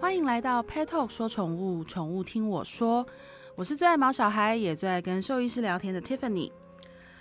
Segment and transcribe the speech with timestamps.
[0.00, 3.04] 欢迎来到 Pet Talk 说宠物，宠物听我说。
[3.56, 6.52] 我是最爱毛小孩，也最爱跟兽医师聊天的 Tiffany。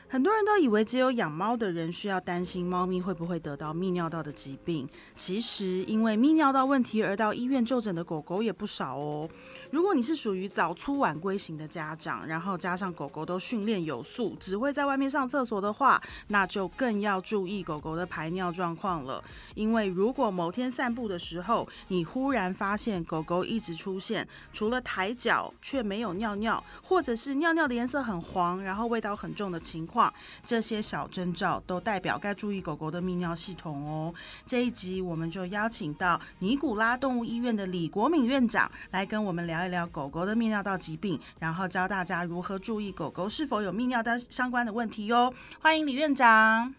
[0.09, 9.29] 很多人都以为只有养猫的人需要担心猫咪会不会得到泌尿道的疾病，其实因为泌尿道问题而到医院就诊的狗狗也不少哦。
[9.69, 19.21] 如果你是属于早出晚归型的家长，然后加上狗狗都训练有素，只会在外面上厕所的话，那就更要注意狗狗的排尿状况了。
[19.55, 29.96] 因为如果某天散步的时候，你忽然发现狗狗一直出现除了抬脚却没有尿尿，或者是尿尿的颜色很黄，然后味道很重的情况，
[30.45, 34.13] 这些小征兆都代表该注意狗狗的泌尿系统哦。
[34.45, 45.33] 这一集我们就邀请到尼古拉动物医院的李国敏院长来跟我们聊一聊狗狗的泌尿道疾病，然后教大家如何注意狗狗是否有泌尿道相关的问题哟。
[45.61, 46.73] 欢迎李院长。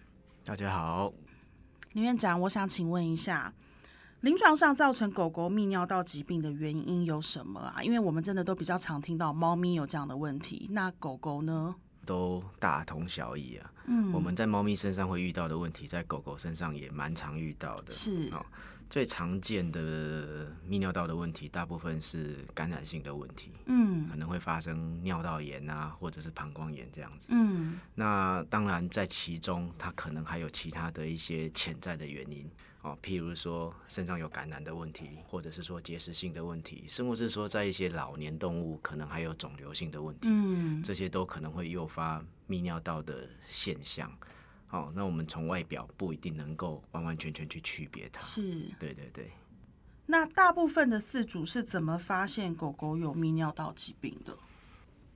[0.45, 1.13] 大家好，
[1.93, 3.53] 李院长，我想请问一下，
[4.21, 7.83] 临床上造成狗狗泌尿道疾病的原因有什么啊？
[7.83, 11.75] 因为我们真的都比较常听到猫咪有这样的问题，那狗狗呢？
[12.09, 13.71] 都大同小异啊。
[13.85, 17.93] 嗯我们在猫咪身上会遇到的问题，在狗狗身上也蛮常遇到的。
[17.93, 18.45] 是哦，
[18.89, 27.29] 最常见的泌尿道的问题，大部分是感染性的问题，嗯可能会发生尿道炎啊，或者是膀胱炎这样子。
[27.31, 32.51] 嗯那当然，在其中它可能还有其他的一些潜在的原因
[32.83, 40.29] 哦，譬如说身上有感染的问题，或者是说结石性的问题，甚至是说在一些老年动物可能还有肿瘤性的问题。
[40.31, 44.11] 嗯这些都可能会诱发泌尿道的现象。
[44.69, 48.21] 好、那我们从外表不一定能够完完全全去区别它。
[48.21, 48.43] 是。
[48.79, 49.33] 对对对，
[50.07, 54.37] 那大部分的饲主是怎么发现狗狗有泌尿道疾病的？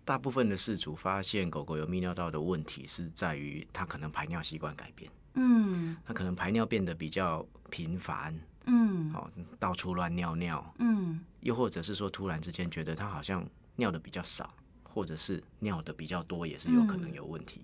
[0.05, 5.97] 大部分的饲主发现狗狗有泌尿道的问题，是在于它可能排尿习惯改变，嗯。
[6.05, 9.13] 他可能排尿变得比较频繁，嗯。
[9.15, 11.21] 哦，到处乱尿尿，嗯。
[11.41, 13.45] 又或者是说突然之间觉得他好像
[13.77, 14.53] 尿的比较少，
[14.83, 17.63] 或者是尿的比较多，也是有可能有问题。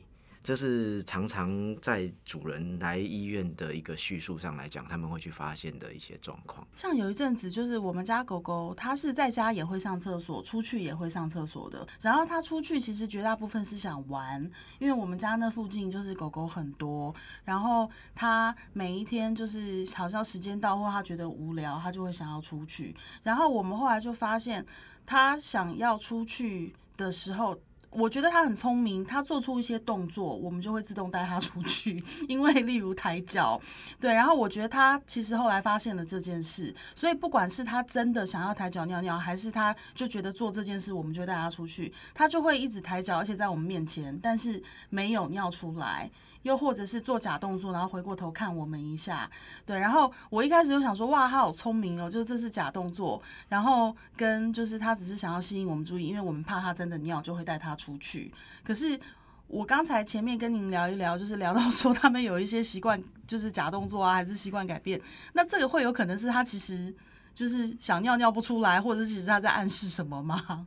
[0.49, 6.67] 这是常常在主人来医院的一个叙述上来讲，他们会去发现的一些状况。
[6.75, 11.87] 像有一阵子，就是我们家狗狗，它是在家也会上厕所，出去也会上厕所的。
[12.01, 14.43] 然后它出去其实绝大部分是想玩，
[14.79, 17.15] 因为我们家那附近就是狗狗很多。
[17.45, 22.97] 然后它每一天就是好像时间到或它觉得无聊，它就会想要出去。
[23.23, 24.65] 然后我们后来就发现，
[25.05, 27.55] 它想要出去的时候。
[27.91, 32.03] 我觉得他很聪明，他做出一些动作，我们就会自动带他出去。
[32.29, 33.61] 因为例如抬脚，
[33.99, 46.11] 对，然后我觉得他其实后来发现了这件事，所以不管是他真的想要抬脚尿尿，还是他就觉得做这件事，我们就带他出去，他就会一直抬脚，而且在我们面前，但是没有尿出来，
[46.43, 49.31] 又或者是做假动作，然后回过头看我们一下，
[49.67, 58.33] 对，然后我一开始就想说，哇，他好聪明哦，就是这是假动作，然后跟就是他只是想要吸引我们注意，因为我们怕他真的尿，就会带他出去，
[58.65, 58.99] 可是。
[59.51, 65.01] 我刚才前面跟您聊一聊，就是聊到说他们有一些习惯，就是假动作啊，还是习惯改变。
[65.33, 66.95] 那这个会有可能是他其实
[67.35, 70.67] 就是想尿尿不出来，或者是其实他在暗示什么吗？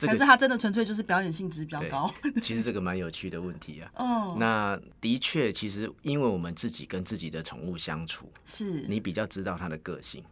[0.00, 2.10] 这个还是他真的纯粹就是表演性质比较高？
[2.40, 3.92] 其实这个蛮有趣的问题啊。
[4.00, 10.24] 嗯，那的确，其实因为我们自己跟自己的宠物相处，是你比较知道它的个性。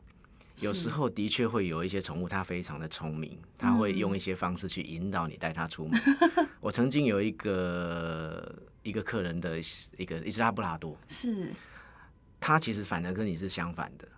[0.61, 6.01] 有时候的确会有一些宠物，它非常的聪明，它会用一些方式去引导你带它出门。
[6.61, 8.53] 我曾经有一个
[8.83, 9.61] 一个客人的
[9.99, 11.53] 一个一只拉布拉多，是
[12.41, 14.09] 它其实反而跟你是相反的。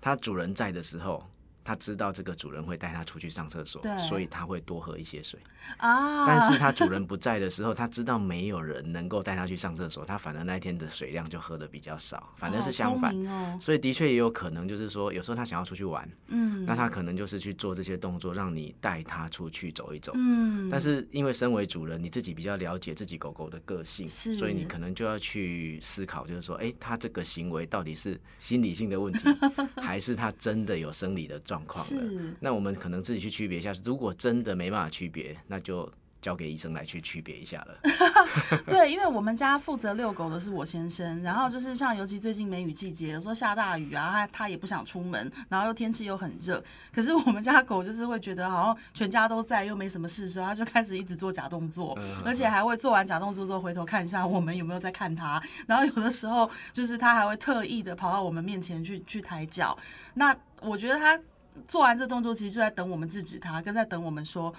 [0.00, 1.28] 它主人在的时候，
[1.68, 5.38] 它知道这个主人会带他出去上厕所对，所以他会多喝一些水。
[5.76, 20.12] 啊，但是他主人不在的时候，他知道没有人能够带他去上厕所，他反而那一天的水量就喝的比较少，反正是相反哦，所以的确也有可能，就是说，有时候他想要出去玩，嗯，那他可能就是去做这些动作，让你带他出去走一走。
[20.14, 29.20] 嗯，但是因为身为主人，你自己比较了解自己狗狗的个性，是所以你可能就要去思考，就是说，哎、他这个行为到底是心理性的问题，
[29.82, 31.88] 还是他真的有生理的状况了？
[31.88, 33.72] 是那我们可能自己去区别一下。
[33.84, 35.90] 如果真的没办法区别，那就
[36.20, 37.78] 交给医生来去区别一下了。
[38.66, 46.62] 对，因为我们家负责遛狗的是我先生，然后就是像尤其最近梅雨季节，有时候下大雨啊，他他也不想出门，然后又天气又很热，
[46.92, 59.78] 可是我们家狗就是会觉得好像全家都在，又没什么事的时候，他就开始一直做假动作，嗯而且还会做完假动作之后回头看一下我们有没有在看他，然后有的时候就是他还会特意的跑到我们面前去去抬脚，
[60.14, 61.18] 那我觉得他
[61.66, 64.54] 做完这动作其实就在等我们制止他，跟在等我们说。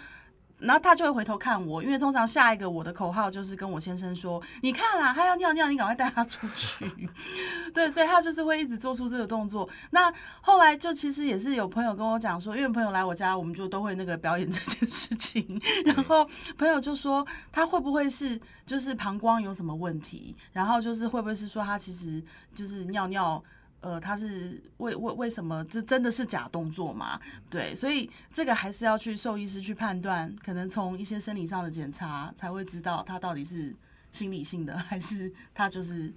[0.59, 6.85] 然后他就会回头看我，因为通常下一个我的口号就是跟我先生说：“你看啦，他要尿尿，你赶快带他出去。
[7.73, 9.69] ”对，所以他就是会一直做出这个动作。
[9.91, 15.61] 那后来就其实也是有朋友跟我讲说，因为朋友来我家，我们就都会那个表演这件事情。
[15.85, 20.35] 然后朋友就说他会不会是就是膀胱有什么问题？
[20.51, 22.21] 然后就是会不会是说他其实
[22.53, 23.41] 就是尿尿。
[23.81, 27.19] 呃，他是为为为什么这真的是假动作吗？
[27.49, 33.73] 对，所以这个还是要去兽医师去判断，可能从一些生理上的检查才会知道他到底是
[34.11, 36.13] 心理性的，还是他就是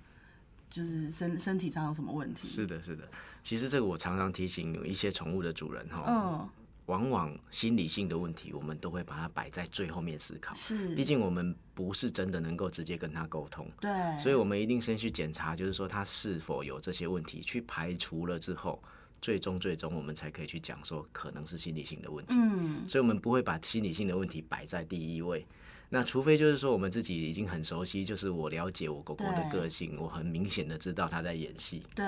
[0.69, 2.49] 就是身身体上有什么问题。
[2.49, 3.09] 是的，是的。
[3.43, 6.05] 其实这个我常常提醒有一些宠物的主人哈。
[6.09, 6.49] 嗯。
[6.87, 10.55] 往往心理性的问题，我们都会把它摆在最后面思考。
[10.55, 13.67] 是，毕竟我们不是真的能够直接跟他沟通。
[13.81, 18.83] 对，所以我们一定先去检查，就是说他是否有这些问题，去排除了之后，
[19.21, 22.35] 最终最终我们才可以去讲说可能是心理性的问题。
[22.35, 25.47] 嗯，所以我们不会把心理性的问题摆在第一位。
[25.95, 31.83] 那除非就是说我们自己已经很熟悉，就是我了解我狗狗的个性，我很明显的知道它在演戏。
[31.95, 32.05] 对。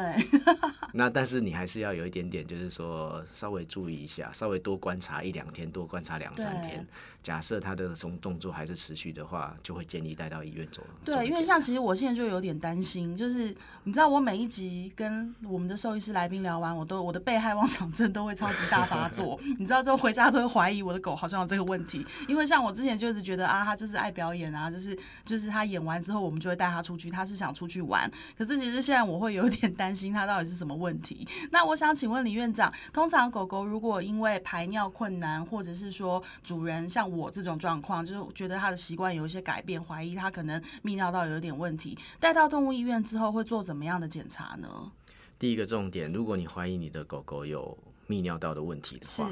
[0.94, 6.86] 那但是你还是要有一点点，就是说稍微注意一下，稍微多观察一两天，多观察两三天。
[7.24, 10.82] 假设他的什么动作还是持续的话，就会建议带到医院走。
[11.02, 19.40] 对，因为像其实我现在就有点担心，就是你知道我每一集跟我们的兽医师来宾聊完，我都我的被害妄想症都会超级大发作。
[19.58, 24.94] 你知道之后回家都会怀疑我的狗好像有这个问题，因为像我之前就是觉得啊，它就是爱表演啊，就是
[25.24, 28.10] 就是它演完之后我们就会带它出去，它是想出去玩。
[28.36, 31.26] 可是其实现在我会有点担心它到底是什么问题。
[31.50, 44.90] 那我想请问李院长，通常狗狗如果因为排尿困难，或者是说主人像我这种状况，就是觉得他的习惯有一些改变，怀疑他可能泌尿道有点问题，带到动物医院之后会做怎么样的检查呢？
[45.38, 47.76] 第一个重点，如果你怀疑你的狗狗有
[48.08, 49.30] 泌尿道的问题的话，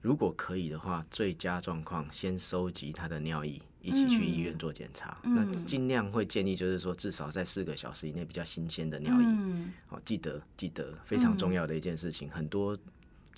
[0.00, 5.18] 如果可以的话，最佳状况先收集它的尿液，一起去医院做检查。
[5.22, 9.26] 那尽量会建议就是说，至少在四个小时以内比较新鲜的尿液。
[9.86, 12.78] 好，记得记得非常重要的一件事情，很多。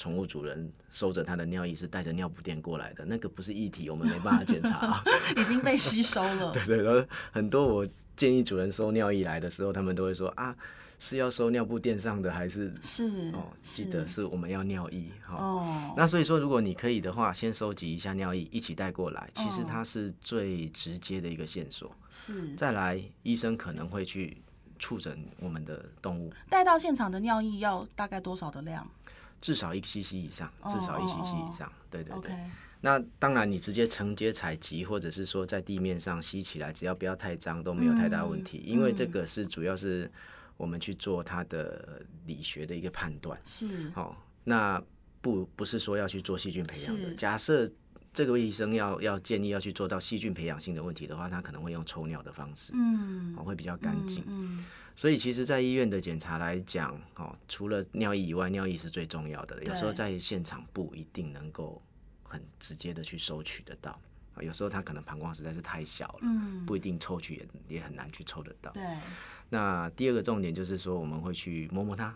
[0.01, 5.05] 宠物主人收着他的尿液是带着尿布垫过来的，那个不是液体，我们没办法检查，
[5.37, 6.51] 已经被吸收了。
[6.53, 7.87] 对 对，然后很多我
[8.17, 10.57] 建议主人收尿液来的时候，他们都会说啊，
[10.99, 13.53] 是要收尿布垫上的还是是哦？
[13.63, 15.37] 记得是我们要尿液哈。
[15.37, 15.95] 哦。
[15.95, 21.95] 那所以说，如果你可以的话，先收集一下尿液，一起带过来，其实它是最直接的一个线索。
[22.09, 22.55] 是。
[22.55, 24.39] 再来，医生可能会去
[24.79, 26.33] 触诊我们的动物。
[26.49, 28.87] 带到现场的尿液要大概多少的量？
[29.41, 32.33] 至少一 cc 以上，至少一 cc 以上，对对对。
[32.83, 38.63] 那当然，你直接承接采集，或者是说在地面上吸起来，只要不要太脏，都没有太大问题。
[38.65, 40.11] 因为这个是主要是
[40.57, 43.39] 我们去做它的理学的一个判断。
[43.45, 43.93] 是。
[43.95, 44.83] 哦，那
[45.21, 47.15] 不不是说要去做细菌培养的。
[47.17, 47.71] 假设
[48.15, 54.25] 这个医生要要建议要去做到细菌培养性的问题的话，他可能会用抽尿的方式，嗯，会比较干净。
[54.27, 54.65] 嗯。
[55.01, 59.65] 所以其实，在医院的检查来讲，哦，除了尿液以外，尿液是最重要的。
[59.65, 61.81] 有时候在现场不一定能够
[62.23, 63.99] 很直接的去收取得到，
[64.35, 68.71] 啊，有时候他可能膀胱实在是太小了，嗯，不一定抽取也也很难去抽得到。
[68.73, 68.83] 对。
[69.49, 72.15] 那第二个重点就是说，我们会去摸摸它。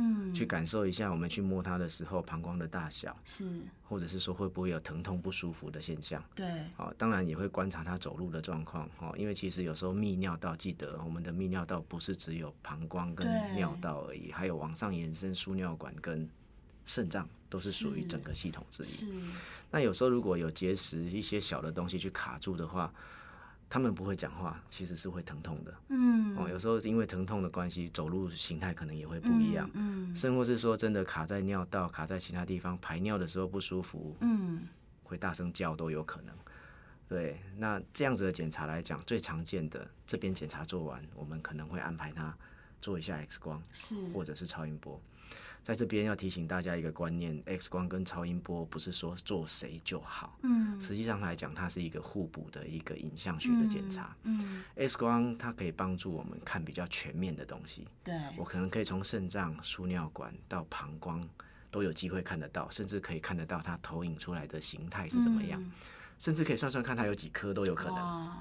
[0.00, 3.44] 嗯，去感受一下，我们去摸它的时候，膀胱的大小是，
[3.86, 6.24] 或者是说会不会有疼痛不舒服的现象？
[6.34, 6.46] 对，
[6.78, 16.28] 哦，当然也会观察它走路的状况，哦，因为其实有时候泌尿道，记得我们的泌尿道不是只有膀胱跟尿道而已，还有往上延伸输尿管跟
[16.86, 19.06] 肾脏，都是属于整个系统之一。
[19.70, 22.92] 那有时候如果有结石，一些小的东西去卡住的话。
[23.70, 25.72] 他们不会讲话，其实是会疼痛的。
[25.88, 29.70] 嗯，哦，有时候是因为疼痛的关系，走路形态可能也会不一样。
[29.74, 34.66] 嗯，甚或是说真的卡在尿道、卡在其他地方排尿的时候不舒服，嗯，
[35.04, 36.34] 会大声叫都有可能。
[37.08, 42.36] 对，那这样子的检查来讲，最常见的这边检查做完，我们可能会安排他
[42.82, 45.00] 做一下 X 光，是，或者是超音波。
[45.62, 50.38] 在这边要提醒大家一个观念：X 光跟超音波不是说做谁就好。
[50.42, 54.16] 嗯，实际上来讲，它是一个互补的一个影像学的检查。
[54.24, 57.86] 嗯，X 光它可以帮助我们看比较全面的东西。
[58.02, 61.28] 对，我可能可以从肾脏、输尿管到膀胱
[61.70, 65.62] 都有机会看得到，甚至可以看得到它投影出来的形态是怎么样，
[66.18, 68.32] 甚至可以算算看它有几颗都有可能。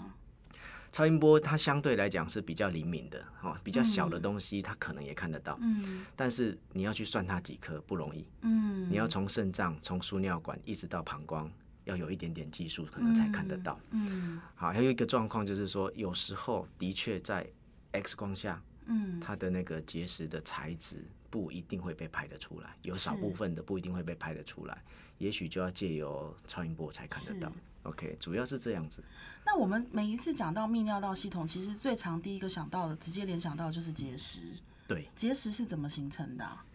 [0.91, 11.50] 超音波它相对来讲是比较灵敏的，哈，比较小的东西它可能也看得到，嗯，但是你要去算它几颗不容易，嗯，你要从肾脏、从输尿管一直到膀胱，
[11.86, 17.48] 要有一点点技术可能才看得到，嗯，好，还有一个状况就是说，有时候的确在
[17.91, 24.81] X 光下嗯，它的那个结石的材质不一定会被拍得出来，有少部分的不一定会被拍得出来，
[25.19, 27.48] 也许就要借由超音波才看得到。
[27.50, 27.55] 是。
[27.83, 29.03] OK，主要是这样子。
[29.45, 34.41] 那我们每一次讲到泌尿道系统，其实最常第一个想到的，直接联想到的就是结石。
[34.88, 36.65] 对，结石是怎么形成的啊、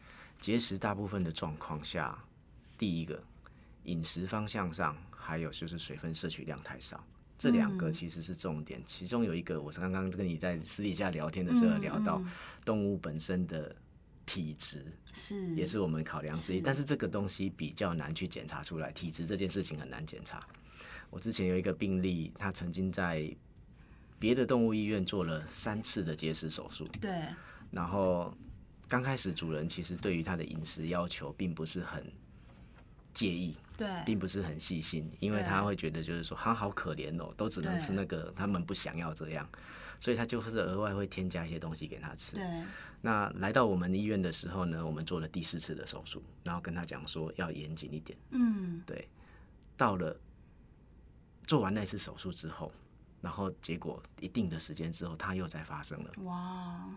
[0.41, 2.17] 结石大部分的状况下，
[2.79, 3.23] 第一个
[3.85, 7.05] 饮食方向上，还有就是水分摄取量太少，
[7.37, 8.81] 这两个嗯其实是重点。
[8.87, 12.31] 其中有一个，我是刚刚跟你在私底下聊天的时候嗯聊到嗯
[12.65, 13.75] 动物本身的
[14.25, 16.59] 体质，是也是我们考量之一。
[16.59, 20.45] 是但是这个东西比较难去检查出来，体质这件事情很难检查。
[21.15, 23.33] 我之前有一个病例，他曾经在
[24.19, 27.23] 别的动物医院做了三次的结石手术，对，
[27.71, 28.37] 然后
[28.89, 32.05] 刚开始主人其实对于他的饮食要求并不是很
[33.13, 39.49] 介意，对，并不是很细心，因为他会觉得就是说他好可怜哦，都只能吃那个，他们不想要这样，
[40.01, 42.35] 所以他就是额外会添加一些东西给他吃。
[42.35, 42.45] 对，
[43.01, 48.19] 那来到我们医院的时候呢，我们做了第四次的手术，然后跟他讲说要严谨一点。
[48.31, 49.07] 嗯，对，
[49.77, 50.17] 到了
[51.47, 52.73] 做完那次手术之后，
[53.21, 56.11] 然后结果一定的时间之后，它又再发生了。
[56.25, 56.89] 哇，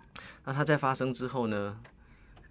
[0.44, 1.80] 那它在发生之后呢，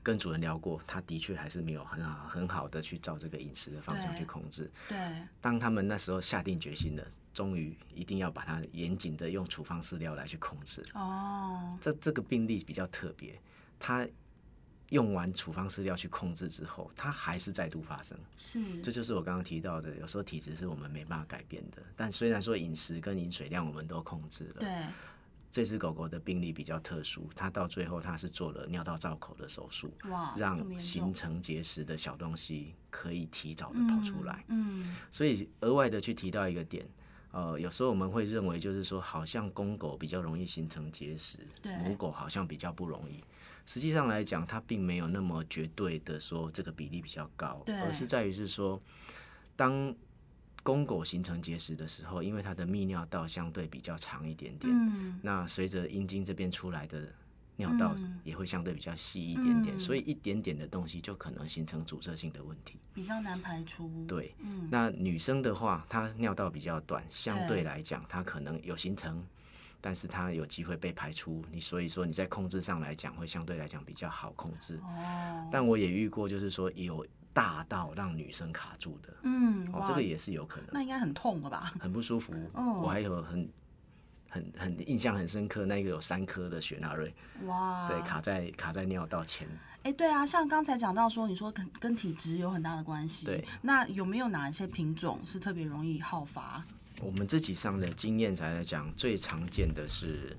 [0.02, 4.70] 跟主人聊过，他的确还是没有很好很好的去照这个饮食的方向去控制。
[4.88, 4.96] 对，
[5.40, 10.84] 当他们那时候下定决心了，终于一定要把它严谨的用处方饲料来去控制。
[10.94, 13.38] 哦，这这个病例比较特别，
[13.80, 14.06] 他
[14.90, 18.16] 用完处方饲料去控制之后，它还是再度发生。
[18.38, 21.82] 是，这就是我刚刚提到的，有时候体质是我们没办法改变的。
[21.96, 24.70] 但虽然说饮食跟饮水量我们都控制了，对，
[25.50, 34.44] 这只狗狗的病例比较特殊，它到最后它是做了尿道造口的手术，哇，让形成结石的小东西可以提早的跑出来。
[34.48, 36.86] 嗯，所以额外的去提到一个点，
[37.32, 41.38] 呃，有时候我们会认为就是说，好像公狗比较容易形成结石，
[41.82, 43.24] 母狗好像比较不容易。
[43.66, 48.80] 实际上来讲，它并没有那么绝对的说这个比例比较高，而是在于是说，
[49.56, 49.94] 当
[50.62, 57.08] 公狗形成结石的时候，因为它的泌尿道相对比较长一点点，嗯，那随着阴茎这边出来的
[57.56, 58.20] 尿道嗯。
[58.24, 59.78] 也会相对比较细一点点，嗯。
[59.78, 62.78] 所以一点点的东西就可能形成阻塞性的问题。
[62.92, 67.62] 比较难排出，对，嗯，那女生的话，她尿道比较短，相对对。
[67.62, 69.24] 来讲，她可能有形成，
[69.86, 71.44] 但是它有机会被排出。
[71.52, 74.80] 你所以说你在控制上来讲，会相对来讲比较好控制。
[74.82, 81.72] 哦，但我也遇过，就是说有大到让女生卡住的，嗯，哦，哇这个也是有可能，那应该很痛了吧？
[81.78, 82.32] 很不舒服。
[82.54, 83.48] 哦我还有很
[84.28, 87.14] 很很印象很深刻，那个有三颗的雪纳瑞，
[87.44, 89.46] 哇，对，卡在卡在尿道前。
[89.84, 96.64] 哎，对啊，像刚才讲到说，你说跟跟体质有很大的关系，对，那有没有哪一些品种是特别容易好发？
[97.00, 100.36] 我们自己上的经验才来讲，最常见的是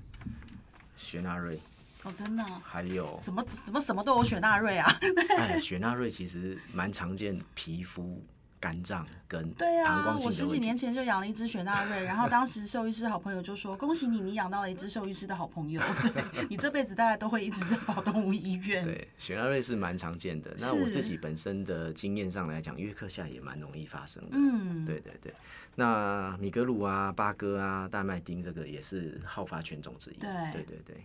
[0.96, 1.60] 雪纳瑞，
[2.02, 4.90] 哦，真的啊、还有什么什么什么都有雪纳瑞啊？
[5.38, 8.22] 哎，雪纳瑞其实蛮常见皮肤、
[8.60, 10.46] 肝脏跟对啊，我十。
[10.48, 15.80] 几年前就养了一只雪纳瑞， 然后当时兽医师好朋友就说：“恭喜你，你养到了一只兽医师的好朋友，
[16.14, 20.54] 对 你这辈子大概都会一直在跑动物医院。”对，雪纳瑞是蛮常见的。
[20.58, 24.30] 那我自己本身的经验上来讲，约克夏也蛮容易发生的。
[24.32, 25.32] 嗯，对对对，
[25.74, 30.14] 那米格鲁啊、八哥啊、大麦丁这个也是好发犬种之一。
[30.14, 30.96] 对对对对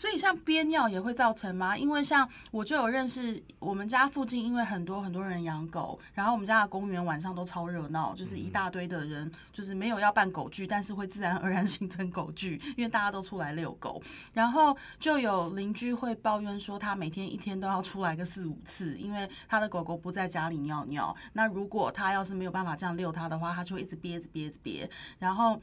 [0.00, 1.76] 所以像憋尿也会造成吗？
[1.76, 14.02] 因为像我就有认识，我们家附近因为很多很多人养狗，然后我们家的公园晚上都超热闹，就是一大堆的人，就是没有要办狗聚，但是会自然而然形成狗聚，因为大家都出来遛狗。
[14.32, 21.14] 然后就有邻居会抱怨说，他每天一天都要出来个四五次，因为他的狗狗不在家里尿尿。
[21.34, 24.90] 那如果他要是没有办法这样遛它的话，他就会一直憋，着憋，着憋。
[25.18, 25.60] 然后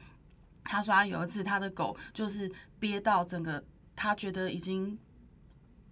[0.62, 3.60] 他说他有一次他的狗就是憋到整个。
[3.98, 4.96] 他觉得已经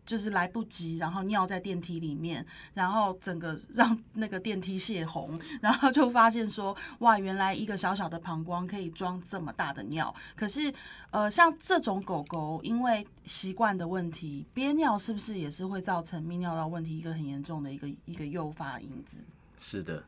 [0.07, 10.15] 就是来不及，然后尿在电梯里面，然后整个让那个电梯泄洪， 然后就发现说，哇，原来一个小小的膀胱可以装这么大的尿。
[10.37, 10.73] 可是，
[11.11, 19.25] 呃，像这种狗狗，因为习惯的问题，憋尿是不是也是会造成泌尿道问题一个很严重的一个一个诱发因子？
[19.59, 20.05] 是的。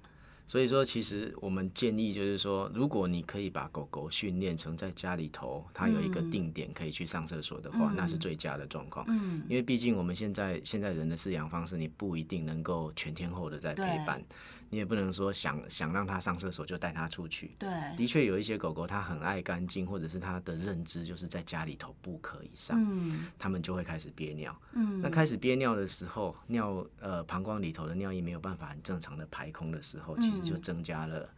[0.49, 6.31] 所以说，其实我们建议就是说，如果你可以把狗狗训练成在家里头，它有一个嗯。
[6.31, 9.05] 定点可以去上厕所的话，嗯那是最佳的状况。
[9.09, 14.23] 嗯，因为毕竟我们现在现在人的饲养方式，你不一定能够全天候的在陪伴，
[14.71, 17.53] 你也不能说想想让它上厕所就带它出去。
[17.59, 24.55] 对，的确有一些狗狗它很爱干净，或者是它的认知就是在家里头不可以上，嗯它们就会开始憋尿。
[24.73, 31.29] 嗯，那开始憋尿的时候，尿呃膀胱里头的尿液没有办法很正常的排空的时候，其实就嗯增加了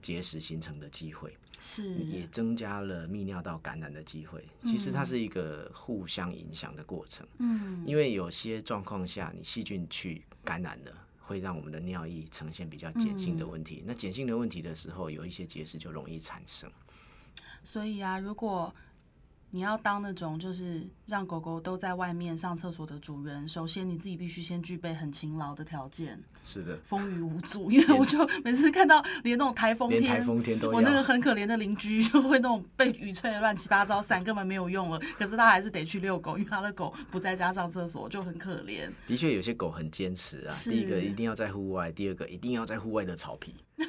[0.00, 4.44] 结石形成的机会，是也增加了泌尿道感染的机会。
[4.64, 7.26] 其实它是一个互相影响的过程。
[7.38, 13.82] 嗯因为有些状况下，你细菌去感染了，会让我们的尿液呈现比较碱性的问题。
[13.86, 16.70] 那碱性的问题的时候，有一些结石就容易产生。
[17.64, 18.74] 所以啊，如果
[19.52, 27.70] 你要当那种就是让狗狗都在外面上厕所的主人，首先你自己必须先具备很勤劳的条件，是的，风雨无阻。
[27.70, 30.24] 因为我就每次看到连那种台风连台天。
[30.24, 31.02] 风天都我那个。
[31.02, 38.88] 很可怜的邻居就会那种被雨吹的乱七八糟，伞根本没有用了，可是他还是得去遛狗，因为他的狗不在家上厕所，就很可怜。
[39.06, 40.54] 的确，有些狗很坚持啊。
[40.62, 43.56] 第一个一定要在户外，第二个一定要在户外的草皮。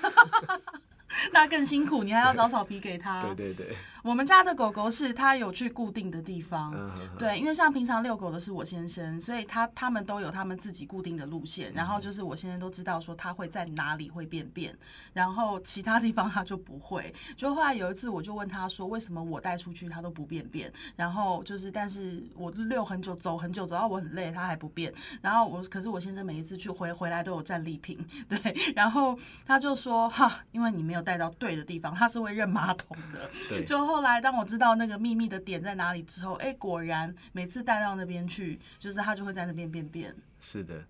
[1.31, 3.21] 那更辛苦，你还要找草皮给他。
[3.23, 6.73] 对对对，我们家的狗狗是它有去固定的地方，
[7.17, 14.75] 对，因为像平常遛狗的是我先生，所以他他们都有他们自己固定的路线，然后就是我先生都知道说他会在哪里会便便，
[15.13, 17.13] 然后其他地方他就不会。
[17.35, 20.71] 就后来有一次我就问他说，为什么我带出去他都不便便？
[20.95, 24.93] 然后就是，但是我遛很久，走很久，走到我很累，他还不便。
[25.21, 33.29] 然后我可是我先生每一次去回回来都有战利品， 对，然后他就说哈，因为你没有带到对的地方，他是会认马桶的。
[33.49, 40.15] 对，就后来当我知道那个秘密的点在哪里之后，哎、果然每次带到那边去，就是他就会在那边便便。
[40.39, 40.83] 是的。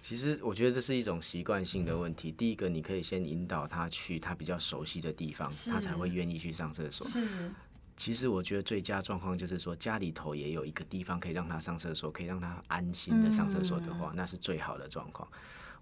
[0.00, 2.30] 其实我觉得这是一种习惯性的问题。
[2.30, 7.06] 第一个，你可以先引导他去他比较熟悉的地方，他才会愿意去上厕所。
[7.06, 7.50] 是，
[7.96, 15.26] 其实我觉得最佳状况就是说，家里头也有一个地方可以让他上厕所，可以让他安心的上厕所的话，那是最好的状况。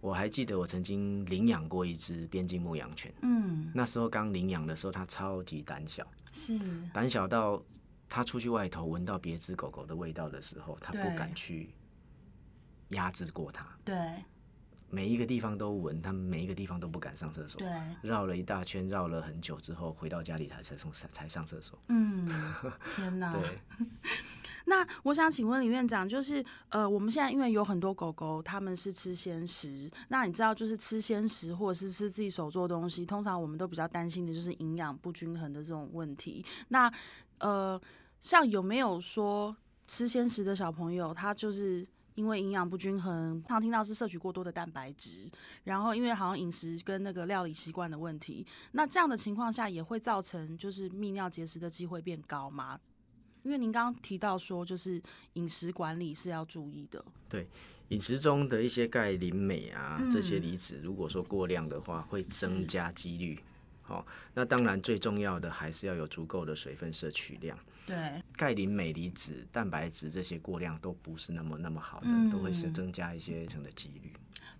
[0.03, 6.59] 我还记得我曾经领养过一只边境牧羊犬，嗯，那时候刚领养的时候，它超级胆小，是，
[6.93, 7.63] 胆小到
[8.09, 11.73] 它出去外头闻到别只狗狗的味道的时候，它不敢去
[12.89, 13.97] 压制过它，对
[14.91, 17.61] 每一个地方都闻，它每一个地方都不敢上厕所。
[17.61, 17.71] 对，
[18.03, 21.79] 绕了一大圈，绕了很久之后，回到家里才才上才上厕所。
[21.89, 22.29] 嗯，
[22.97, 23.33] 天哪。
[23.39, 23.59] 对，
[24.67, 36.45] 那我想请问李院长，就是呃，我们现在因为有很多狗狗，他们是吃鲜食，那你知道，就是吃鲜食或者是吃自己手做的东西，通常我们都比较担心的就是营养不均衡的这种问题。
[36.69, 36.93] 那
[37.39, 37.81] 呃，
[38.21, 39.57] 像有没有说
[39.89, 45.29] 吃鲜食的小朋友，他就是因为营养不均衡，常听到是摄取过多的蛋白质，
[45.65, 52.79] 然后因为好像饮食跟那个料理习惯的问题，那这样的情况下也会造成就是泌尿结石的机会变高吗？
[53.43, 55.03] 因为您刚刚提到说，就是
[55.35, 57.05] 饮食管理是要注意的。
[57.29, 57.47] 对
[57.89, 63.39] 饮食中的一些钙、磷、镁啊嗯这些离子，如果说过量的话，会增加几率。
[63.83, 67.59] 好、那当然最重要的还是要有足够的水分摄取量。
[67.87, 74.13] 对，钙、磷、镁离子、蛋白质这些过量都不是那么那么好的，嗯都会是增加一些成的几率。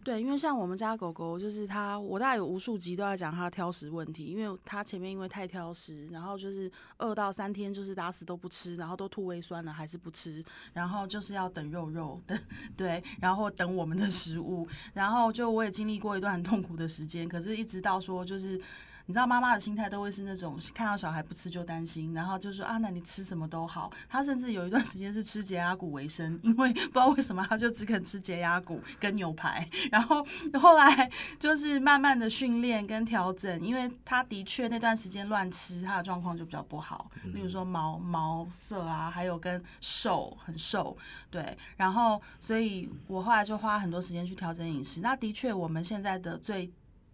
[0.05, 12.37] 对，因为像我们家狗狗，就是它，我大概有无数集都在讲它的挑食问题，因为它前面因为太挑食，然后就是二到三天就是打死都不吃，然后都吐胃酸了还是不吃，然后就是要等肉肉等
[12.77, 18.61] 对，然后等我们的食物，然后就我也经历过一段很痛苦的时间，可是一直到说就是。
[19.07, 23.91] 你知道妈妈的心态都会是那种看到小孩不吃就担心，然后就说啊，那你吃什么都好。
[24.09, 29.69] 他甚至有一段时间是吃节牙骨为生，因为不知道为什么他就只肯吃节牙骨 跟牛排。
[29.91, 30.25] 然后
[30.61, 40.97] 后来就是慢慢的训练跟调整，因为他的确那段时间乱吃，他的状况就比较不好，例如说毛毛色啊，还有跟瘦很瘦，
[41.31, 41.57] 对。
[41.77, 45.01] 然后所以我后来就花很多时间去调整饮食。
[45.01, 46.71] 那的确我们现在的最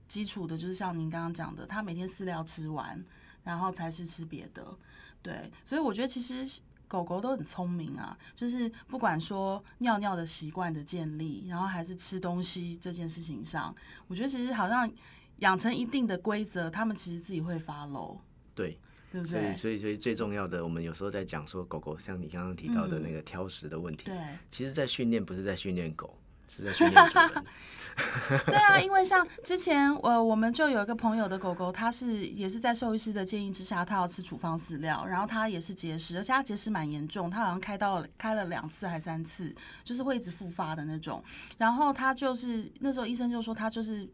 [0.09, 3.05] 基础的就是像您刚刚讲的，他每天饲料吃完，
[3.44, 4.66] 然后才是吃别的。
[5.23, 13.75] 对，所以我觉得其实狗狗都很聪明啊，就是不管说尿尿的习惯的建立，然后还是吃东西这件事情上，
[14.07, 14.90] 我觉得其实好像
[15.40, 18.18] 养成一定的规则，他们其实自己会 follow，
[18.55, 18.79] 对，
[19.12, 19.57] 对不所以对？
[19.57, 24.16] 所以所以最重要的，我们有时候在讲说狗狗，像你刚刚提到的那个挑食的问题，对。
[24.51, 26.16] 其实在训练不是在训练狗，
[26.49, 27.45] 是在训练主人。
[28.47, 41.23] 对啊，因为像之前呃，我们就有一个朋友的狗狗，它是也是在兽医师的建议之下，它要吃处方饲料，然后它也是结石，而且它结石蛮严重，它好像开到开了两次还三次，就是会一直复发的那种。
[41.57, 44.09] 然后它就是那时候医生就说，它就是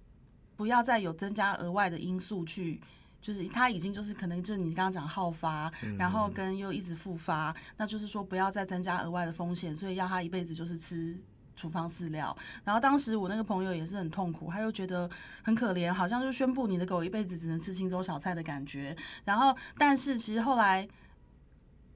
[0.56, 2.80] 不要再有增加额外的因素去。
[3.20, 11.18] 就是它已经就是可能就是你刚刚讲好发，然后跟又一直复发，那就是说不要再增加额外的风险，所以要他一辈子就是吃
[11.56, 12.36] 处方饲料。
[12.64, 15.08] 然后当时我那个朋友也是很痛苦，他就觉得
[15.42, 18.96] 很可怜，好像就宣布你的狗一辈子只能吃青州小菜的感觉。
[19.24, 20.88] 然后，但是其实后来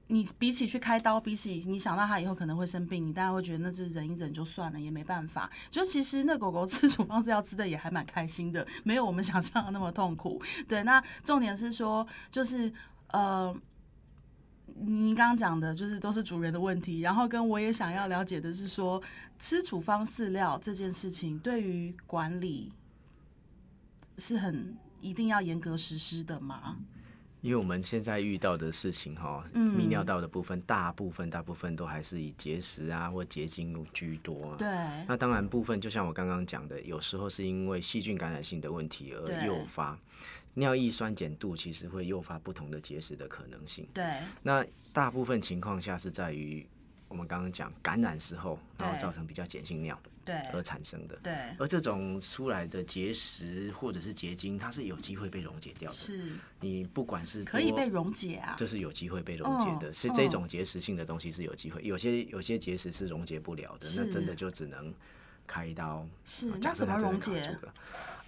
[0.07, 5.47] 你比起去开刀，比起你想到它以后可能会生病，你当然会觉得那就忍一忍就算了，也没办法。
[5.69, 10.41] 就其实那狗狗吃处方饲料吃的也还蛮开心的，没有我们想象的那么痛苦。
[10.67, 12.73] 对，那重点是说，就是
[13.09, 13.55] 呃，
[14.75, 19.01] 您刚刚讲的就是都是主人的问题，然后跟我也想要了解的是说，
[19.37, 22.71] 吃处方饲料这件事情对于管理
[24.17, 26.77] 是很一定要严格实施的吗？
[27.41, 34.55] 因为我们现在遇到的事情哈，嗯泌尿道的部分，大部分大部分都还是以结石啊或结晶居多啊。
[34.57, 34.67] 对，
[35.07, 39.97] 那当然，部分就像我刚刚讲的，有时候是因为细菌感染性的问题而诱发
[40.55, 43.87] 尿液酸碱度，其实会诱发不同的结石的可能性。
[43.93, 46.65] 对，那大部分情况下是在于
[47.07, 51.17] 我们刚刚讲感染时候，然后造成比较碱性尿对，而产生的。
[51.23, 55.95] 对，而这种出来的结石或者是结晶，它是有机会被溶解掉的。
[55.95, 58.53] 是你不管是可以被溶解啊。
[58.57, 64.93] 这是有机会被溶解的，嗯是这种结石性的东西是有机会，有些有些结石是溶解不了的，那真的就只能
[65.47, 66.05] 开刀。
[66.25, 67.73] 是那怎么溶解卡住了？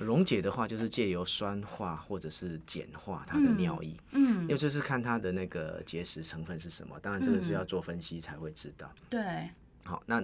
[0.04, 7.00] 溶解的话，就是借由酸化或者是碱化它的嗯尿液，嗯因，为就是看它的那个结石成分是什么。
[7.00, 8.92] 当然，这个是嗯要做分析才会知道。
[9.10, 9.50] 对，
[9.84, 10.24] 好，那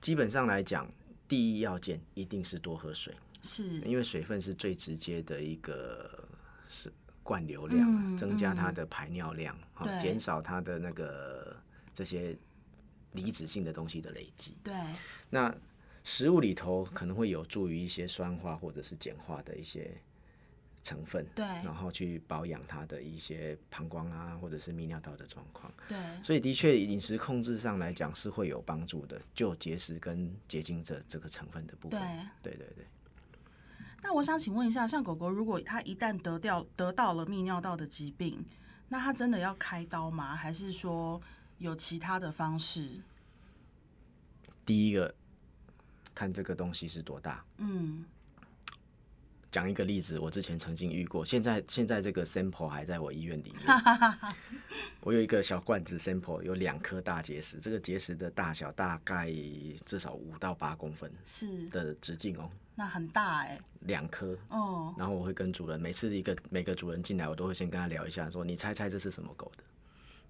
[0.00, 0.86] 基本上来讲，
[1.26, 6.28] 第一要件一定是多喝水，是，因为水分是最直接的一个
[6.68, 11.56] 是灌流量啊，嗯增加它嗯的排尿量，好、对减少它的那个
[11.92, 12.36] 这些
[13.12, 14.56] 离子性的东西的累积。
[14.62, 14.74] 对，
[15.30, 15.54] 那
[16.04, 19.90] 食物里头可能会有助于一些酸化或者是碱化的一些
[20.82, 25.72] 成分，对然后去保养它的一些膀胱啊或者是泌尿道的状况。
[25.88, 31.98] 对，所以的确，饮食控制上来讲是会有帮助的，就结石跟结晶这这个成分的部分。
[32.42, 32.52] 对。
[32.52, 32.86] 对对对。
[34.02, 38.44] 那我想请问一下，像狗狗如果它一旦得掉得到了泌尿道的疾病，
[38.90, 40.36] 那它真的要开刀吗？
[40.36, 41.18] 还是说
[41.56, 43.00] 有其他的方式？
[44.66, 45.14] 第一个，
[46.14, 47.44] 看这个东西是多大。
[47.58, 48.04] 嗯，
[49.50, 53.62] 讲一个例子，我之前曾经遇过，现在现在这个 sample 还在我医院里面。
[55.00, 59.30] 我有一个小罐子 sample，有两颗大结石，这个结石的大小大概
[59.84, 64.36] 至少五到八公分是，的直径哦，那很大哎、两颗。
[64.48, 69.64] 哦，然后我会跟主人，每次一个每个主人进来，我都会先跟他聊一下，说你猜猜这是什么狗的？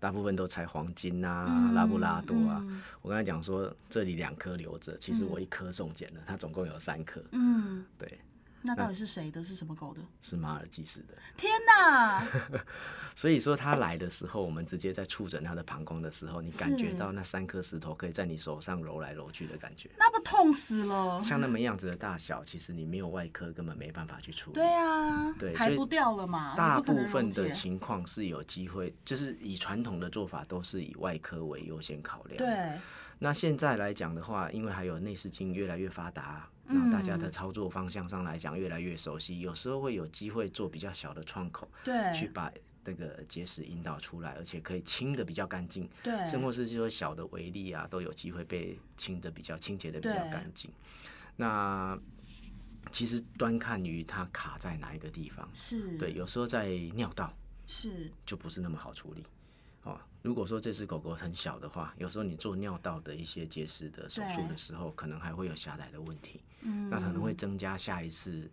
[0.05, 2.61] 大部分都采黄金啊、嗯拉布拉多啊。
[2.69, 7.23] 嗯我刚才讲说，这里两颗留着，其实我一颗送检了，它总共有三颗。
[7.33, 8.19] 嗯，对，
[8.64, 9.44] 那到底是谁的？
[9.44, 10.00] 是什么狗的？
[10.22, 11.14] 是马尔济斯的。
[11.37, 12.27] 天哪！
[13.14, 21.20] 所以说他来的时候，我们直接在触诊他的膀胱的时候，你感觉到那三颗石头可以在你手上揉来揉去的感觉，那不痛死了？
[21.20, 24.55] 像那么样子的大小，其实你没有外科根本没办法去处理。
[24.55, 32.38] 对啊，对排不掉了嘛，大部分的情况是有机会，就是以传统的做法都是以外科为优先考量。。
[32.38, 32.81] 对，
[33.18, 42.50] 那现在来讲的话，因为还有内视镜越来越发达，嗯然后大家的操作方向上来讲越来越熟悉，有时候会有机会做比较小的创口，对去，把
[42.85, 45.88] 那个结石引导出来，而且可以清的比较干净。
[46.03, 50.70] 对，甚或是就说小的微粒啊，都有机会被清的比较清洁的比较干净。
[51.37, 51.98] 那
[52.90, 55.48] 其实端看于它卡在哪一个地方。
[55.53, 57.33] 是，对，有时候在尿道
[57.66, 59.24] 是，就不是那么好处理。
[59.85, 68.51] 哦，如果说这只狗狗很小的话，有时候你做尿道的一些结石的手术的时候，可能还会有狭窄的问题，嗯，那可能会增加下一次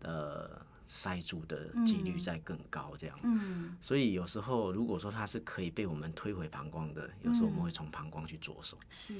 [0.00, 0.50] 呃
[0.84, 3.18] 塞住的几率嗯再更高这样。
[3.22, 8.76] 嗯，所以有时候如果说它是可以被我们推回膀胱的，有时候我们嗯会从膀胱去着手。
[8.90, 9.14] 是，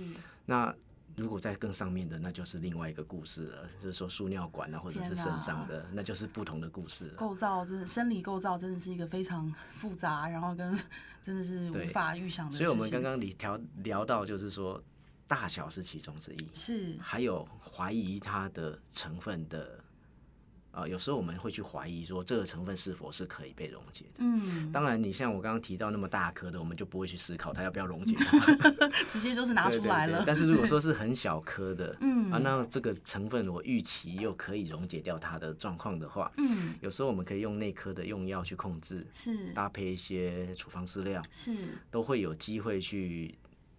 [0.44, 0.74] 那
[1.16, 7.14] 如果在更上面的，那就是另外一个故事了，就是说输尿管啊，或者是肾脏的，那就是不同的故事了。
[7.14, 10.78] 构造真的生理构造真的是一个非常复杂，然后跟
[11.24, 12.66] 真的是无法预想的事情。
[12.66, 14.82] 所以我们刚刚你聊聊到，就是说
[15.26, 19.78] 大小是其中之一，是还有怀疑它的成分的，
[20.78, 24.18] 呃，有时候我们会去怀疑说这个成分是否是可以被溶解的。
[24.18, 28.54] 嗯，当然，你像我刚刚提到那么大颗的，我们就不会去思考它要不要溶解它，
[29.10, 30.20] 直接就是拿出来了。
[30.20, 41.52] 对但是如果说是很小颗的， 嗯啊，那这个成分我预期又可以溶解掉它的状况的话，嗯，有时候我们可以用内科的用药去控制，是搭配一些处方饲料，是
[41.90, 43.34] 都会有机会去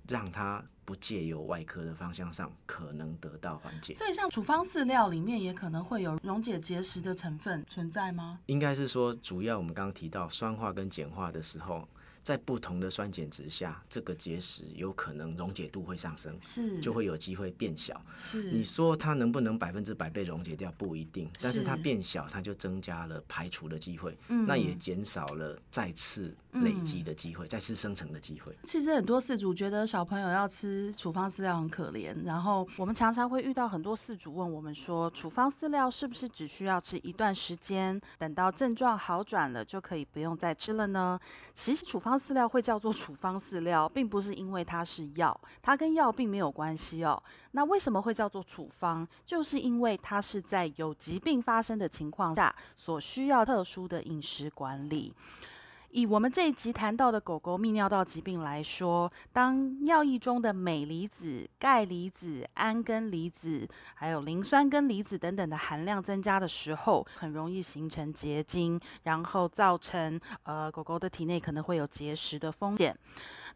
[0.10, 3.93] 让它不借由外科的方向上可能得到缓解。
[3.93, 8.39] 所以像处方饲料里面也可能会有溶解结石的成分存在吗？
[8.48, 11.88] 应该是说，主要我们刚刚提到酸化跟碱化的时候，
[12.23, 17.99] 在不同的酸碱值下，这个结石有可能溶解度会上升，是就会有机会变小。
[18.15, 20.71] 是你说它能不能百分之百被溶解掉？
[20.77, 28.55] 不一定，但是它变小，它就增加了排除的机会，嗯那也减少了再次累积的机会，再次生成的机会。
[28.63, 41.19] 其实很多饲主觉得小朋友要吃处方饲料很可怜，然后我们常常会遇到很多饲主问我们说，处方饲料是不是只需要吃一段时间，等到症状好转了就可以不用再吃了呢？
[41.53, 47.21] 其实处方饲料会叫做处方饲料，并不是因为它是药，它跟药并没有关系哦。
[47.51, 49.08] 那为什么会叫做处方？
[49.25, 55.13] 就是因为它是在有疾病发生的情况下所需要特殊的饮食管理。
[55.91, 72.95] 以我们这一集谈到的狗狗泌尿道疾病来说，当尿液中的镁离子、钙离子、氨根离子，还有磷酸根离子等等的含量增加的时候，很容易形成结晶，然后造成呃狗狗的体内可能会有结石的风险。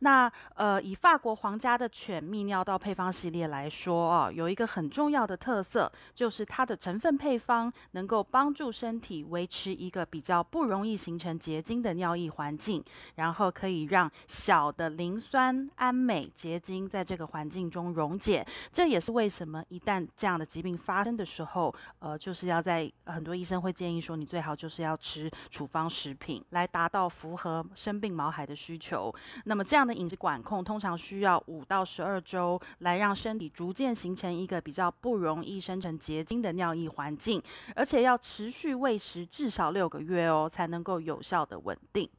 [0.03, 12.83] 那呃，以法国皇家的犬泌尿道配方系列来说啊，有一个很重要的特色，就是它的成分配方能够帮助身体维持一个比较不容易形成结晶的尿液环境，
[13.15, 18.45] 然后可以让小的磷酸氨镁结晶在这个环境中溶解。
[18.73, 29.13] 这也是为什么一旦这样的疾病发生的时候，呃，就是要在很多医生会建议说，你最好就是要吃处方食品，来达到符合生病毛孩的需求。
[29.45, 37.41] 那么这样的饮食管控通常需要五到十二周，来让身体逐渐形成一个比较不容易生成结晶的尿液环境，
[37.75, 42.09] 而且要持续喂食至少六个月哦，才能够有效的稳定。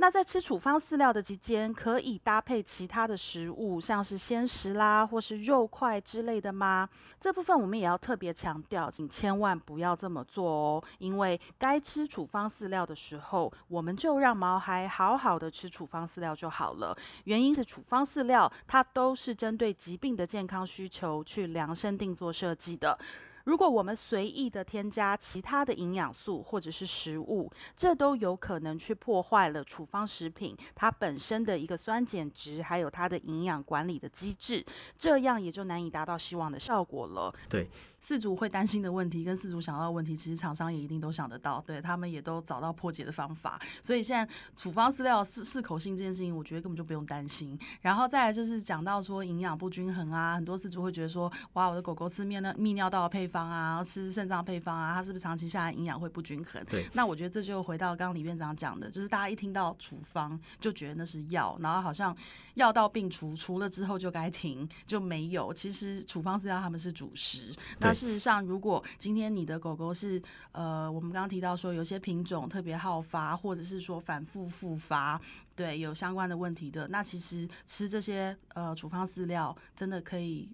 [0.00, 6.88] 那在吃处方饲料的期间，可以搭配其他的食物，像是鲜食啦，或是肉块之类的吗？
[7.20, 16.96] 这部分我们也要特别强调，请千万不要这么做哦，因为该吃处方饲料的时候，我们就让毛孩好好的吃处方饲料就好了。
[17.24, 22.98] 原因是处方饲料它都是针对疾病的健康需求去量身定做设计的。
[23.44, 34.64] 如果我们随意的添加其他的营养素或者是食物，这都有可能去破坏了处方食品它本身的一个酸碱值，还有它的营养管理的机制，
[34.98, 37.34] 这样也就难以达到希望的效果了。
[37.48, 37.68] 对，
[38.02, 43.60] 饲主会担心的问题跟四主想到的问题，其实厂商也一定都想得到，对他们也都找到破解的方法。
[43.82, 47.58] 所以现在处方饲料适适口性这件事情，我觉得根本就不用担心。
[47.82, 56.64] 然后再来就是讲到说营养不均衡啊，很多饲主会觉得说，哇，我的狗狗吃面尿泌尿道的配方啊，吃肾脏配方啊，它是不是长期下来营养会不均衡？
[56.64, 62.16] 对那我觉得这就回到刚刚李院长讲的，就是大家一听到处方就觉得那是药，然后好像
[62.54, 65.52] 药到病除，除了之后就该停，就没有。
[65.52, 67.52] 其实处方饲料他们是主食。
[67.78, 70.22] 那对事实上，如果今天你的狗狗是
[70.52, 75.20] 呃，我们刚刚提到说有些品种特别好发，或者是说反复复发，
[75.54, 80.48] 对，有相关的问题的，那其实吃这些呃处方饲料真的可以。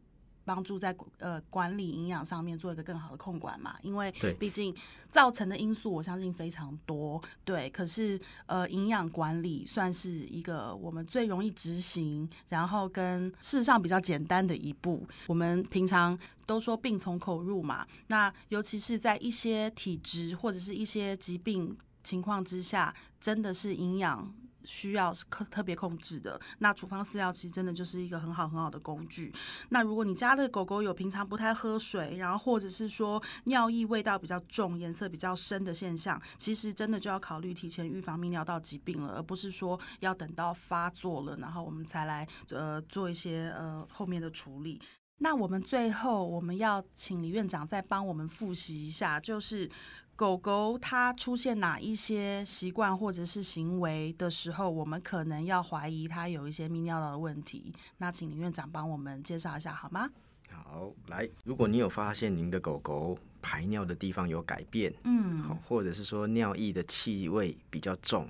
[0.46, 4.74] 帮助在呃管理营养上面做一个更好的控管嘛，因为对毕竟
[5.10, 7.68] 造成的因素我相信非常多，对。
[7.68, 15.04] 可是呃营养管理算是一个我们最容易执行，然后跟事实上比较简单的一步。
[15.26, 24.32] 我们平常都说病从口入嘛，那尤其是在一些体质或者是一些疾病情况之下，真的是营养。
[24.66, 29.32] 需要特特别控制的，那处方饲料其实真的就是一个很好很好的工具。
[29.70, 44.80] 那如果你家的狗狗有平常不太喝水，然后或者是说尿液味道比较重、颜色比较深的现象，其实真的就要考虑提前预防泌尿道疾病了，而不是说要等到发作了，然后我们才来呃做一些呃后面的处理。
[45.18, 49.70] 那我们最后我们要请李院长再帮我们复习一下，就是
[50.16, 57.70] 狗狗它出现哪一些习惯或者是行为的时候，我们可能要怀疑它有一些泌尿道的问题。
[57.98, 60.10] 那请林院长帮我们介绍一下好吗？
[60.50, 68.26] 好，来，如果你有发现您的狗狗排尿的地方有改变，好嗯，或者是说尿液的气味比较重，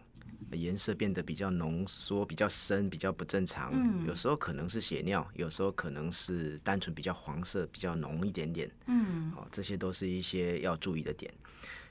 [0.50, 11.32] 颜色变得比较浓缩、比较深、比较不正常，嗯有时候可能是血尿，有时候可能是单纯比较黄色、比较浓一点点，嗯哦，这些都是一些要注意的点。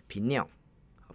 [0.07, 0.47] 频尿，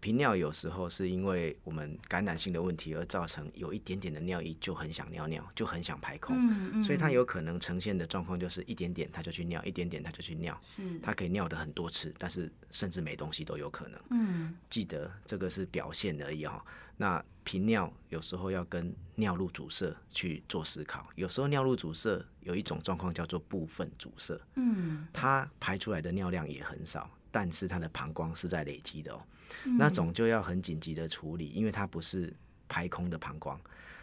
[0.01, 10.83] 频尿有时候是因为我们感染性的问题而造成有一点点的尿意就很想尿尿，就很想排空，嗯嗯，所以它有可能呈现的状况就是一点点它就去尿，一点点它就去尿，是。
[11.01, 14.01] 它可以尿的很多次，但是甚至没东西都有可能。
[14.11, 14.57] 嗯。
[14.71, 16.65] 记得这个是表现而已哈、
[16.97, 25.07] 那频尿有时候要跟尿路阻塞去做思考，有时候尿路阻塞有一种状况叫做部分阻塞，嗯。
[25.13, 29.23] 它排出来的尿量也很少，但是它的膀胱是在累积的哦，
[29.65, 32.33] 嗯那种就要很紧急的处理，因为它不是
[32.69, 33.61] 排空的膀胱。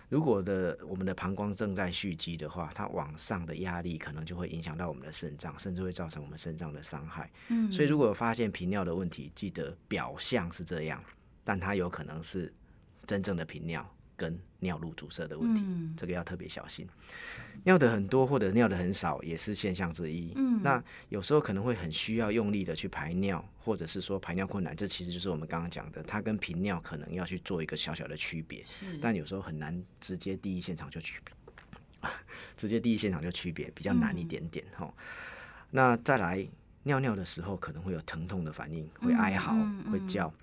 [0.09, 7.29] 如果的我们的膀胱正在蓄积的话，它往上的压力可能就会影响到我们的肾脏，甚至会造成我们肾脏的伤害。
[7.49, 11.03] 嗯，所以如果发现频尿的问题，记得表象是这样，
[11.43, 12.53] 但它有可能是
[13.05, 13.85] 真正的频尿
[14.17, 16.85] 跟尿路阻塞的问题，嗯这个要特别小心。
[17.63, 20.33] 尿的很多或者尿的很少也是现象之一。
[20.35, 28.63] 嗯那有时候可能会很需要用力的去排尿，或者是说排尿困难，这其实就是我们刚刚讲的，它跟频尿可能要去做一个小小的区别。
[28.65, 32.09] 是，但有时候很难直接第一现场就区别，
[32.57, 34.91] 直接第一现场就区别比较难一点点哈、
[35.69, 36.47] 那再来
[36.83, 39.53] 尿尿的时候可能会有疼痛的反应，会哀嚎，
[39.91, 40.33] 会叫，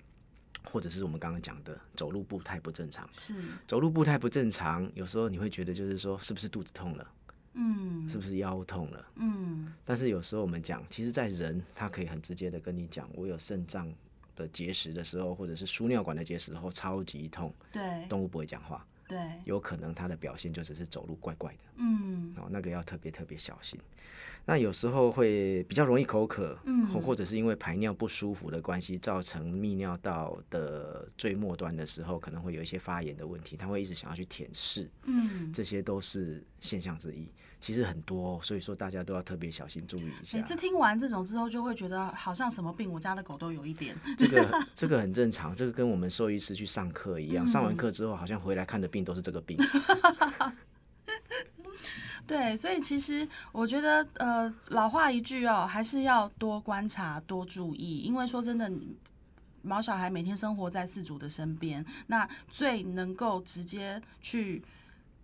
[0.71, 3.07] 或者是我们刚刚讲的走路步态不正常。
[3.11, 3.33] 是，
[3.67, 7.07] 走路步态不正常，有时候你会觉得就是说是不是肚子痛了，
[7.53, 9.05] 嗯，是不是腰痛了？
[9.15, 9.73] 嗯。
[9.83, 13.91] 但是有时候我们讲，其实，在人他可以很直接的跟你讲，我有肾脏
[14.35, 18.05] 的结石的时候，或者是输尿管的结石后，超级痛，对。
[18.07, 18.85] 动物不会讲话。
[19.07, 22.33] 对，有可能它的表现就只是走路怪怪的，嗯。
[22.37, 23.79] 哦，那个要特别特别小心。
[24.47, 37.27] 那有时候会比较容易口渴，嗯或或者是因为排尿不舒服的关系，造成泌尿道的最末端的时候，可能会有一些发炎的问题，他会一直想要去舔舐，嗯，这些都是现象之一。
[37.59, 40.43] 其实很多哦、所以说大家都要特别小心注意一下每。
[40.43, 43.95] 次听完这种之后，就会觉得好像什么病，我家的狗都有一点。
[44.15, 49.57] 这个 这个很正常，这个跟我们兽医师去上课一样，上完嗯课之后好像回来看的病都是这个病。
[52.27, 58.95] 对，所以其实我觉得，呃，老话一句哦，还是要多观察、多注意，因为说真的，你
[59.61, 64.63] 毛小孩每天生活在四主的身边，那最能够直接去。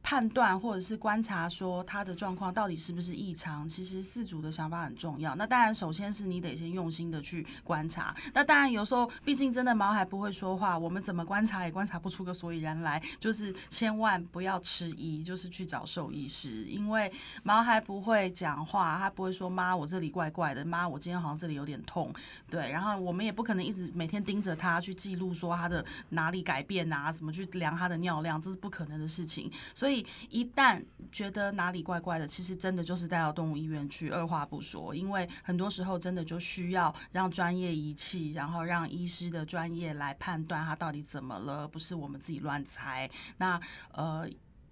[0.03, 5.35] 判断或者是观察说他的状况到底是不是异常，其实四主的想法很重要。
[5.35, 8.15] 那当然，首先是你得先用心的去观察。
[8.33, 13.01] 那当然，有时候毕竟真的毛孩不会说话，我们怎么观察也观察不出个所以然来。
[13.19, 17.11] 就是千万不要迟疑，就是去找兽医师，因为
[17.43, 22.13] 毛孩不会讲话，他不会说妈我这里怪怪的，妈我今天好像这里有点痛，
[22.49, 22.71] 对。
[22.71, 29.51] 然后我们也不可能一直每天盯着他去记录说他的哪里改变啊，什么去量他的尿量，这是不可能的事情。
[29.75, 43.11] 所以所以一旦觉得哪里怪怪的，其实真的就是带到动物医院去，二话不说，因为很多时候真的就需要让专业仪器，然后让医师的专业来判断它到底怎么了，而不是我们自己乱猜。
[43.35, 43.59] 那
[43.91, 44.25] 呃，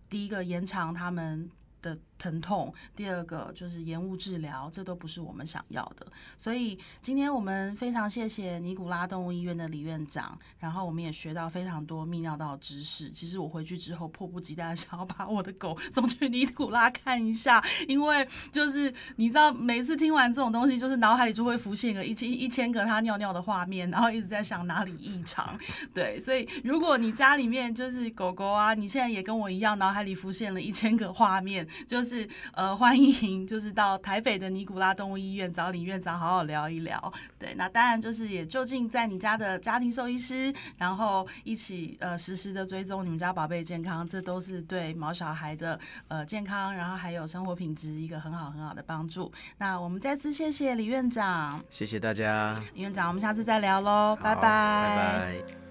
[0.10, 1.52] 第一个延长他们。
[1.82, 6.06] 的疼痛，第二个就是延误治疗，这都不是我们想要的。
[6.38, 13.10] 所以今天我们非常谢谢尼古拉动物医院的李院长，然后我们也学到非常多泌尿道知识。
[13.10, 25.58] 其实我回去之后迫不及待地想要把我的狗送去尼古拉看一下，因为就是你知道，每次听完这种东西，就是脑海里就会浮现个一千一千个它 尿尿的画面，然后一直在想哪里异常。
[25.94, 32.09] 对，所以如果你家里面就是狗狗啊，你现在也跟我一样，脑海里浮现了一千个画面，就是
[32.54, 37.14] 呃，欢迎就是到台北的尼古拉动物医院找李院长好好聊一聊。
[37.38, 49.32] 对，那当然就是也就近在你家的家庭兽医师，然后一起呃实时的追踪你们家宝贝健康，这都是对毛小孩的呃健康，然后还有生活品质一个很好很好的帮助。
[49.58, 55.69] 那我们再次谢谢李院长，谢谢大家，李院长，我们下次再聊喽，拜拜拜拜。